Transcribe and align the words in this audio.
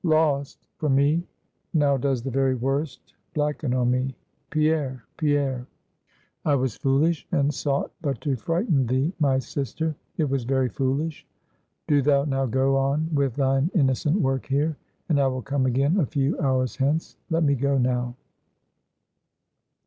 "Lost? 0.03 0.57
for 0.77 0.89
me? 0.89 1.21
Now 1.75 1.95
does 1.95 2.23
the 2.23 2.31
very 2.31 2.55
worst 2.55 3.13
blacken 3.35 3.71
on 3.75 3.91
me. 3.91 4.15
Pierre! 4.49 5.03
Pierre!" 5.17 5.67
"I 6.43 6.55
was 6.55 6.75
foolish, 6.77 7.27
and 7.31 7.53
sought 7.53 7.91
but 8.01 8.19
to 8.21 8.35
frighten 8.35 8.87
thee, 8.87 9.13
my 9.19 9.37
sister. 9.37 9.95
It 10.17 10.27
was 10.27 10.43
very 10.43 10.69
foolish. 10.69 11.27
Do 11.87 12.01
thou 12.01 12.23
now 12.25 12.47
go 12.47 12.75
on 12.77 13.13
with 13.13 13.35
thine 13.35 13.69
innocent 13.75 14.19
work 14.19 14.47
here, 14.47 14.75
and 15.07 15.19
I 15.19 15.27
will 15.27 15.43
come 15.43 15.67
again 15.67 15.95
a 15.99 16.07
few 16.07 16.35
hours 16.39 16.77
hence. 16.77 17.15
Let 17.29 17.43
me 17.43 17.53
go 17.53 17.77
now." 17.77 18.15